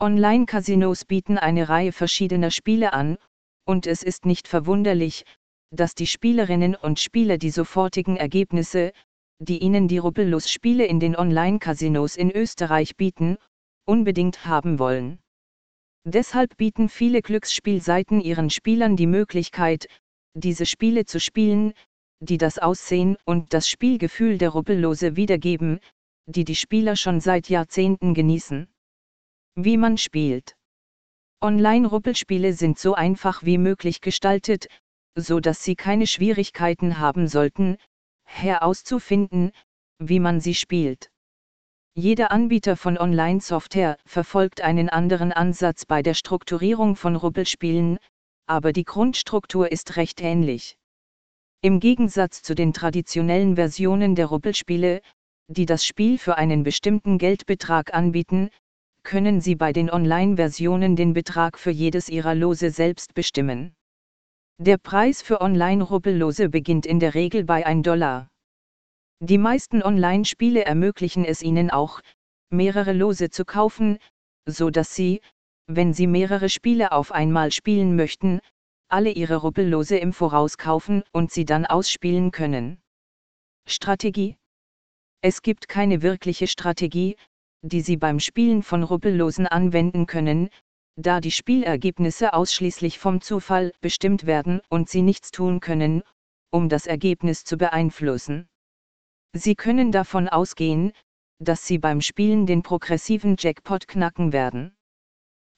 Online-Casinos 0.00 1.04
bieten 1.04 1.38
eine 1.38 1.68
Reihe 1.68 1.90
verschiedener 1.90 2.52
Spiele 2.52 2.92
an, 2.92 3.18
und 3.64 3.84
es 3.88 4.04
ist 4.04 4.26
nicht 4.26 4.46
verwunderlich, 4.46 5.24
dass 5.70 5.96
die 5.96 6.06
Spielerinnen 6.06 6.76
und 6.76 7.00
Spieler 7.00 7.36
die 7.36 7.50
sofortigen 7.50 8.16
Ergebnisse, 8.16 8.92
die 9.40 9.58
ihnen 9.58 9.88
die 9.88 9.98
Rubbellos-Spiele 9.98 10.86
in 10.86 11.00
den 11.00 11.16
Online-Casinos 11.16 12.14
in 12.14 12.30
Österreich 12.30 12.96
bieten, 12.96 13.38
unbedingt 13.86 14.46
haben 14.46 14.78
wollen. 14.78 15.18
Deshalb 16.04 16.56
bieten 16.56 16.88
viele 16.88 17.20
Glücksspielseiten 17.20 18.20
ihren 18.20 18.50
Spielern 18.50 18.94
die 18.94 19.08
Möglichkeit, 19.08 19.88
diese 20.32 20.64
Spiele 20.64 21.06
zu 21.06 21.18
spielen, 21.18 21.72
die 22.20 22.38
das 22.38 22.58
Aussehen 22.60 23.16
und 23.24 23.52
das 23.52 23.68
Spielgefühl 23.68 24.38
der 24.38 24.50
Rubbellose 24.50 25.16
wiedergeben, 25.16 25.80
die 26.26 26.44
die 26.44 26.54
Spieler 26.54 26.94
schon 26.94 27.20
seit 27.20 27.48
Jahrzehnten 27.48 28.14
genießen. 28.14 28.68
Wie 29.60 29.76
man 29.76 29.98
spielt. 29.98 30.54
Online-Ruppelspiele 31.42 32.52
sind 32.52 32.78
so 32.78 32.94
einfach 32.94 33.42
wie 33.42 33.58
möglich 33.58 34.00
gestaltet, 34.00 34.68
so 35.16 35.40
dass 35.40 35.64
Sie 35.64 35.74
keine 35.74 36.06
Schwierigkeiten 36.06 37.00
haben 37.00 37.26
sollten, 37.26 37.76
herauszufinden, 38.24 39.50
wie 39.98 40.20
man 40.20 40.38
sie 40.38 40.54
spielt. 40.54 41.10
Jeder 41.94 42.30
Anbieter 42.30 42.76
von 42.76 42.96
Online-Software 42.98 43.96
verfolgt 44.06 44.60
einen 44.60 44.88
anderen 44.90 45.32
Ansatz 45.32 45.86
bei 45.86 46.04
der 46.04 46.14
Strukturierung 46.14 46.94
von 46.94 47.16
Ruppelspielen, 47.16 47.98
aber 48.46 48.72
die 48.72 48.84
Grundstruktur 48.84 49.72
ist 49.72 49.96
recht 49.96 50.20
ähnlich. 50.20 50.76
Im 51.62 51.80
Gegensatz 51.80 52.42
zu 52.42 52.54
den 52.54 52.72
traditionellen 52.72 53.56
Versionen 53.56 54.14
der 54.14 54.26
Ruppelspiele, 54.26 55.00
die 55.48 55.66
das 55.66 55.84
Spiel 55.84 56.16
für 56.16 56.36
einen 56.36 56.62
bestimmten 56.62 57.18
Geldbetrag 57.18 57.92
anbieten, 57.92 58.50
können 59.08 59.40
Sie 59.40 59.54
bei 59.54 59.72
den 59.72 59.88
Online-Versionen 59.90 60.94
den 60.94 61.14
Betrag 61.14 61.58
für 61.58 61.70
jedes 61.70 62.10
Ihrer 62.10 62.34
Lose 62.34 62.70
selbst 62.70 63.14
bestimmen. 63.14 63.74
Der 64.58 64.76
Preis 64.76 65.22
für 65.22 65.40
Online-Rubbellose 65.40 66.50
beginnt 66.50 66.84
in 66.84 67.00
der 67.00 67.14
Regel 67.14 67.42
bei 67.42 67.64
1 67.64 67.84
Dollar. 67.84 68.28
Die 69.20 69.38
meisten 69.38 69.82
Online-Spiele 69.82 70.66
ermöglichen 70.66 71.24
es 71.24 71.42
Ihnen 71.42 71.70
auch, 71.70 72.02
mehrere 72.50 72.92
Lose 72.92 73.30
zu 73.30 73.46
kaufen, 73.46 73.98
so 74.44 74.68
dass 74.68 74.94
Sie, 74.94 75.22
wenn 75.66 75.94
Sie 75.94 76.06
mehrere 76.06 76.50
Spiele 76.50 76.92
auf 76.92 77.10
einmal 77.10 77.50
spielen 77.50 77.96
möchten, 77.96 78.40
alle 78.90 79.10
Ihre 79.10 79.36
Rubbellose 79.36 79.96
im 79.96 80.12
Voraus 80.12 80.58
kaufen 80.58 81.02
und 81.12 81.32
sie 81.32 81.46
dann 81.46 81.64
ausspielen 81.64 82.30
können. 82.30 82.78
Strategie 83.66 84.36
Es 85.22 85.40
gibt 85.40 85.66
keine 85.66 86.02
wirkliche 86.02 86.46
Strategie, 86.46 87.16
die 87.62 87.80
Sie 87.80 87.96
beim 87.96 88.20
Spielen 88.20 88.62
von 88.62 88.82
Rubbellosen 88.82 89.46
anwenden 89.46 90.06
können, 90.06 90.48
da 90.96 91.20
die 91.20 91.30
Spielergebnisse 91.30 92.32
ausschließlich 92.32 92.98
vom 92.98 93.20
Zufall 93.20 93.72
bestimmt 93.80 94.26
werden 94.26 94.60
und 94.68 94.88
Sie 94.88 95.02
nichts 95.02 95.30
tun 95.30 95.60
können, 95.60 96.02
um 96.50 96.68
das 96.68 96.86
Ergebnis 96.86 97.44
zu 97.44 97.56
beeinflussen. 97.56 98.48
Sie 99.34 99.54
können 99.54 99.92
davon 99.92 100.28
ausgehen, 100.28 100.92
dass 101.38 101.66
Sie 101.66 101.78
beim 101.78 102.00
Spielen 102.00 102.46
den 102.46 102.62
progressiven 102.62 103.36
Jackpot 103.38 103.86
knacken 103.86 104.32
werden. 104.32 104.74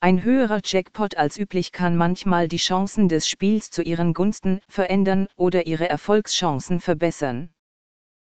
Ein 0.00 0.22
höherer 0.22 0.60
Jackpot 0.64 1.16
als 1.16 1.38
üblich 1.38 1.72
kann 1.72 1.96
manchmal 1.96 2.48
die 2.48 2.56
Chancen 2.56 3.08
des 3.08 3.28
Spiels 3.28 3.70
zu 3.70 3.82
Ihren 3.82 4.14
Gunsten 4.14 4.60
verändern 4.68 5.28
oder 5.36 5.66
Ihre 5.66 5.88
Erfolgschancen 5.88 6.80
verbessern. 6.80 7.50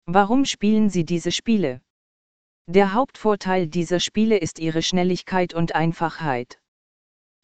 Warum 0.05 0.45
spielen 0.45 0.89
Sie 0.89 1.05
diese 1.05 1.31
Spiele? 1.31 1.81
Der 2.71 2.93
Hauptvorteil 2.93 3.65
dieser 3.65 3.99
Spiele 3.99 4.37
ist 4.37 4.59
ihre 4.59 4.83
Schnelligkeit 4.83 5.55
und 5.55 5.73
Einfachheit. 5.73 6.59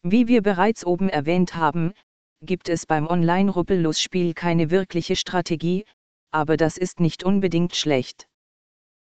Wie 0.04 0.28
wir 0.28 0.40
bereits 0.40 0.86
oben 0.86 1.08
erwähnt 1.08 1.56
haben, 1.56 1.94
gibt 2.42 2.68
es 2.68 2.86
beim 2.86 3.08
Online-Rubbellos-Spiel 3.08 4.34
keine 4.34 4.70
wirkliche 4.70 5.16
Strategie, 5.16 5.84
aber 6.30 6.56
das 6.56 6.76
ist 6.76 7.00
nicht 7.00 7.24
unbedingt 7.24 7.74
schlecht. 7.74 8.28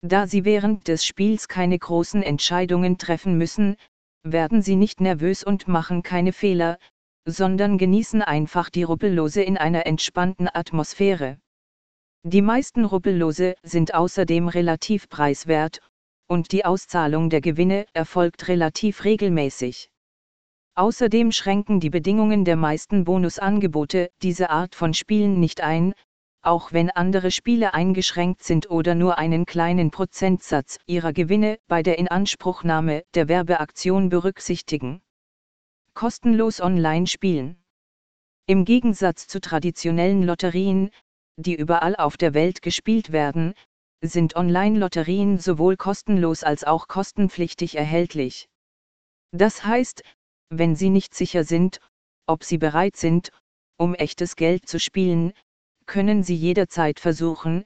Da 0.02 0.25
Sie 0.25 0.44
während 0.44 0.88
des 0.88 1.06
Spiels 1.06 1.47
keine 1.47 1.78
großen 1.78 2.24
Entscheidungen 2.24 2.97
treffen 2.97 3.38
müssen, 3.38 3.75
werden 4.24 4.64
Sie 4.64 4.75
nicht 4.75 5.00
nervös 5.00 5.44
und 5.44 5.68
machen 5.68 6.02
keine 6.02 6.34
Fehler, 6.34 6.80
sondern 7.25 7.78
genießen 7.78 8.24
einfach 8.24 8.72
die 8.72 8.81
Rubbellose 8.81 9.44
in 9.44 9.56
einer 9.56 9.86
entspannten 9.86 10.50
Atmosphäre. 10.52 11.38
Die 12.24 12.41
meisten 12.41 12.86
Rubbellose 12.86 13.53
sind 13.62 13.94
außerdem 13.94 14.47
relativ 14.47 15.09
preiswert, 15.09 15.80
und 16.28 16.52
die 16.52 16.66
Auszahlung 16.66 17.30
der 17.30 17.42
Gewinne 17.42 17.86
erfolgt 17.94 18.48
relativ 18.48 19.04
regelmäßig. 19.04 19.90
Außerdem 20.76 21.32
schränken 21.32 21.80
die 21.80 21.90
Bedingungen 21.90 22.46
der 22.46 22.56
meisten 22.56 23.04
Bonusangebote 23.04 24.12
diese 24.22 24.50
Art 24.50 24.76
von 24.76 24.94
Spielen 24.94 25.40
nicht 25.40 25.62
ein, 25.62 25.94
auch 26.44 26.72
wenn 26.72 26.90
andere 26.92 27.32
Spiele 27.32 27.74
eingeschränkt 27.74 28.44
sind 28.44 28.70
oder 28.70 28.96
nur 28.96 29.18
einen 29.18 29.46
kleinen 29.46 29.92
Prozentsatz 29.92 30.78
ihrer 30.86 31.14
Gewinne 31.14 31.58
bei 31.68 31.82
der 31.82 31.98
Inanspruchnahme 31.98 33.04
der 33.16 33.28
Werbeaktion 33.28 34.09
berücksichtigen. 34.09 35.02
Kostenlos 35.94 36.62
online 36.62 37.08
spielen. 37.08 37.58
Im 38.46 38.64
Gegensatz 38.64 39.28
zu 39.28 39.42
traditionellen 39.42 40.24
Lotterien, 40.24 40.92
die 41.38 41.56
überall 41.56 41.96
auf 41.96 42.18
der 42.18 42.34
Welt 42.34 42.62
gespielt 42.62 43.12
werden, 43.12 43.54
sind 44.02 44.35
Online-Lotterien 44.35 45.40
sowohl 45.40 45.78
kostenlos 45.78 46.44
als 46.44 46.63
auch 46.63 46.88
kostenpflichtig 46.88 47.75
erhältlich. 47.78 48.47
Das 49.31 49.66
heißt, 49.66 50.03
wenn 50.50 50.75
Sie 50.75 50.90
nicht 50.90 51.13
sicher 51.13 51.44
sind, 51.44 51.80
ob 52.28 52.44
Sie 52.44 52.58
bereit 52.58 52.96
sind, 52.96 53.31
um 53.78 53.96
echtes 53.96 54.35
Geld 54.35 54.68
zu 54.68 54.80
spielen, 54.80 55.34
können 55.85 56.24
Sie 56.24 56.35
jederzeit 56.35 57.00
versuchen, 57.00 57.66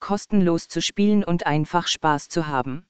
kostenlos 0.00 0.68
zu 0.68 0.82
spielen 0.82 1.24
und 1.24 1.46
einfach 1.46 1.86
Spaß 1.86 2.28
zu 2.28 2.46
haben. 2.46 2.86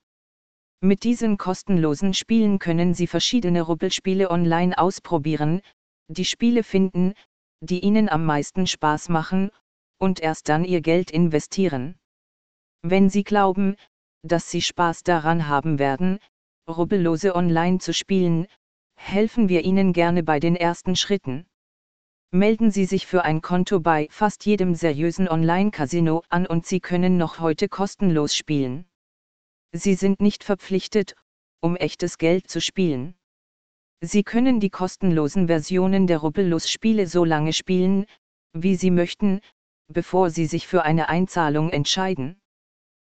Mit 0.80 1.04
diesen 1.04 1.36
kostenlosen 1.36 2.14
Spielen 2.14 2.58
können 2.58 2.94
Sie 2.94 3.06
verschiedene 3.06 3.62
Rubbelspiele 3.62 4.30
online 4.30 4.78
ausprobieren, 4.78 5.60
die 6.08 6.24
Spiele 6.24 6.64
finden, 6.64 7.12
die 7.60 7.80
Ihnen 7.80 8.08
am 8.08 8.24
meisten 8.24 8.66
Spaß 8.66 9.10
machen, 9.10 9.50
und 9.98 10.20
erst 10.20 10.48
dann 10.48 10.64
Ihr 10.64 10.80
Geld 10.80 11.10
investieren. 11.10 11.99
Wenn 12.82 13.10
Sie 13.10 13.24
glauben, 13.24 13.76
dass 14.22 14.50
Sie 14.50 14.62
Spaß 14.62 15.02
daran 15.02 15.48
haben 15.48 15.78
werden, 15.78 16.18
Rubbellose 16.68 17.34
online 17.34 17.78
zu 17.78 17.92
spielen, 17.92 18.46
helfen 18.96 19.48
wir 19.48 19.64
Ihnen 19.64 19.92
gerne 19.92 20.22
bei 20.22 20.40
den 20.40 20.56
ersten 20.56 20.96
Schritten. 20.96 21.46
Melden 22.32 22.70
Sie 22.70 22.86
sich 22.86 23.06
für 23.06 23.24
ein 23.24 23.42
Konto 23.42 23.80
bei 23.80 24.08
fast 24.10 24.46
jedem 24.46 24.74
seriösen 24.74 25.28
Online-Casino 25.28 26.22
an 26.28 26.46
und 26.46 26.64
Sie 26.64 26.80
können 26.80 27.18
noch 27.18 27.38
heute 27.40 27.68
kostenlos 27.68 28.34
spielen. 28.34 28.86
Sie 29.72 29.94
sind 29.94 30.20
nicht 30.20 30.42
verpflichtet, 30.42 31.16
um 31.60 31.76
echtes 31.76 32.16
Geld 32.16 32.48
zu 32.48 32.60
spielen. 32.60 33.14
Sie 34.00 34.22
können 34.22 34.58
die 34.60 34.70
kostenlosen 34.70 35.48
Versionen 35.48 36.06
der 36.06 36.18
Rubbellos-Spiele 36.18 37.06
so 37.06 37.24
lange 37.24 37.52
spielen, 37.52 38.06
wie 38.54 38.76
Sie 38.76 38.90
möchten, 38.90 39.40
bevor 39.88 40.30
Sie 40.30 40.46
sich 40.46 40.66
für 40.66 40.84
eine 40.84 41.10
Einzahlung 41.10 41.70
entscheiden. 41.70 42.39